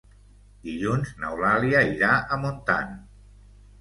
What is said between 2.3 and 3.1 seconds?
a Montant.